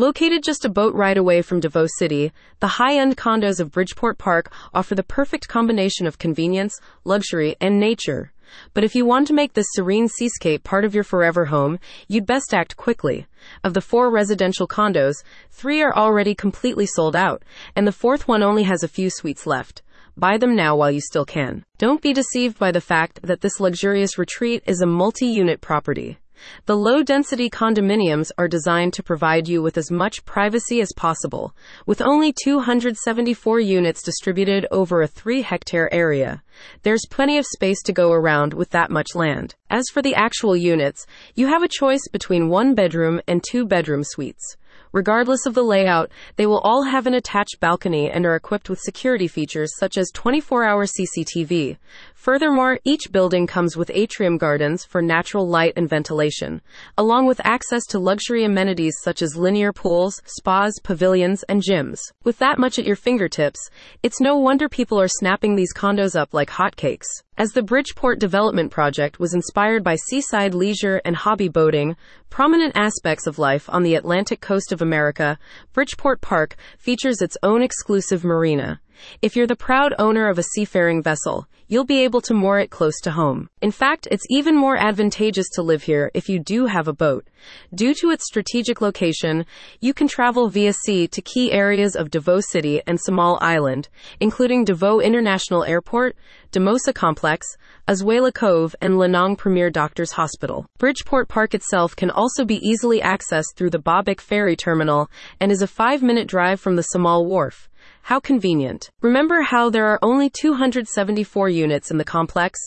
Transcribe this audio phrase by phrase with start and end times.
[0.00, 4.16] Located just a boat ride away from Davao City, the high end condos of Bridgeport
[4.16, 8.32] Park offer the perfect combination of convenience, luxury, and nature.
[8.72, 11.78] But if you want to make this serene seascape part of your forever home,
[12.08, 13.26] you'd best act quickly.
[13.62, 15.16] Of the four residential condos,
[15.50, 17.42] three are already completely sold out,
[17.76, 19.82] and the fourth one only has a few suites left.
[20.16, 21.62] Buy them now while you still can.
[21.76, 26.16] Don't be deceived by the fact that this luxurious retreat is a multi unit property.
[26.66, 31.54] The low density condominiums are designed to provide you with as much privacy as possible,
[31.86, 36.42] with only 274 units distributed over a 3 hectare area.
[36.82, 39.54] There's plenty of space to go around with that much land.
[39.68, 44.02] As for the actual units, you have a choice between one bedroom and two bedroom
[44.04, 44.56] suites.
[44.92, 48.80] Regardless of the layout, they will all have an attached balcony and are equipped with
[48.80, 51.76] security features such as 24 hour CCTV.
[52.20, 56.60] Furthermore, each building comes with atrium gardens for natural light and ventilation,
[56.98, 61.98] along with access to luxury amenities such as linear pools, spas, pavilions, and gyms.
[62.22, 63.70] With that much at your fingertips,
[64.02, 67.06] it's no wonder people are snapping these condos up like hotcakes.
[67.38, 71.96] As the Bridgeport Development Project was inspired by seaside leisure and hobby boating,
[72.28, 75.38] prominent aspects of life on the Atlantic coast of America,
[75.72, 78.78] Bridgeport Park features its own exclusive marina.
[79.22, 82.68] If you're the proud owner of a seafaring vessel, you'll be able to moor it
[82.68, 83.48] close to home.
[83.62, 87.28] In fact, it's even more advantageous to live here if you do have a boat.
[87.72, 89.46] Due to its strategic location,
[89.80, 94.64] you can travel via sea to key areas of Davao City and Samal Island, including
[94.64, 96.16] Davao International Airport,
[96.50, 97.46] Damosa Complex,
[97.86, 100.66] Azuela Cove, and Lanang Premier Doctors Hospital.
[100.78, 105.62] Bridgeport Park itself can also be easily accessed through the Babak Ferry Terminal and is
[105.62, 107.69] a five minute drive from the Samal Wharf.
[108.02, 108.90] How convenient.
[109.02, 112.58] Remember how there are only 274 units in the complex?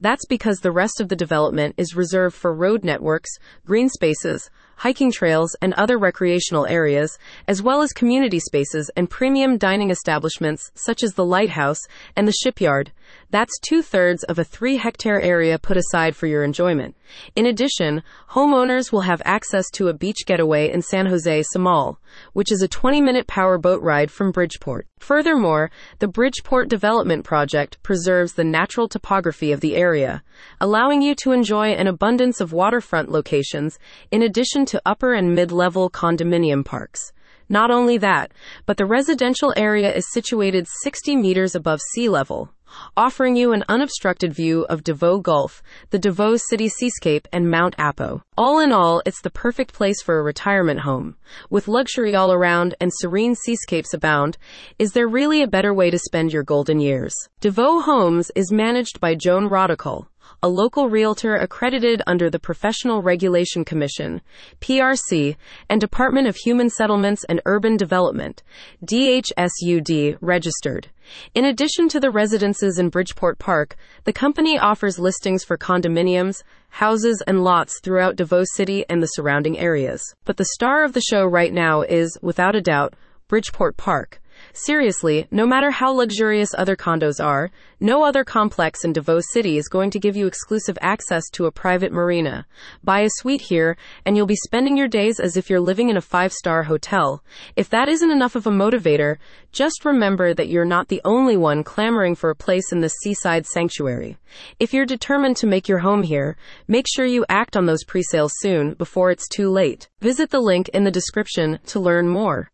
[0.00, 3.30] That's because the rest of the development is reserved for road networks,
[3.66, 4.50] green spaces,
[4.82, 7.16] hiking trails, and other recreational areas,
[7.46, 11.78] as well as community spaces and premium dining establishments such as the Lighthouse
[12.16, 12.90] and the Shipyard.
[13.30, 16.96] That's two thirds of a three hectare area put aside for your enjoyment.
[17.36, 21.98] In addition, homeowners will have access to a beach getaway in San Jose, Samal,
[22.32, 24.88] which is a 20 minute power boat ride from Bridgeport.
[25.02, 25.68] Furthermore,
[25.98, 30.22] the Bridgeport Development Project preserves the natural topography of the area,
[30.60, 33.80] allowing you to enjoy an abundance of waterfront locations
[34.12, 37.12] in addition to upper and mid level condominium parks.
[37.48, 38.30] Not only that,
[38.64, 42.50] but the residential area is situated 60 meters above sea level,
[42.96, 48.22] offering you an unobstructed view of Davao Gulf, the Davao City seascape, and Mount Apo.
[48.36, 51.16] All in all, it's the perfect place for a retirement home.
[51.50, 54.38] With luxury all around and serene seascapes abound,
[54.78, 57.14] is there really a better way to spend your golden years?
[57.40, 60.06] Davao Homes is managed by Joan Rodicol
[60.44, 64.20] a local realtor accredited under the Professional Regulation Commission,
[64.60, 65.36] PRC,
[65.68, 68.42] and Department of Human Settlements and Urban Development,
[68.84, 70.88] DHSUD, registered.
[71.34, 77.22] In addition to the residences in Bridgeport Park, the company offers listings for condominiums, houses,
[77.26, 80.02] and lots throughout Davao City and the surrounding areas.
[80.24, 82.94] But the star of the show right now is, without a doubt,
[83.28, 84.21] Bridgeport Park.
[84.52, 89.68] Seriously, no matter how luxurious other condos are, no other complex in Davao City is
[89.68, 92.46] going to give you exclusive access to a private marina.
[92.84, 95.96] Buy a suite here, and you'll be spending your days as if you're living in
[95.96, 97.24] a five star hotel.
[97.56, 99.16] If that isn't enough of a motivator,
[99.52, 103.46] just remember that you're not the only one clamoring for a place in this seaside
[103.46, 104.16] sanctuary.
[104.60, 106.36] If you're determined to make your home here,
[106.68, 109.88] make sure you act on those pre sales soon before it's too late.
[110.00, 112.48] Visit the link in the description to learn more.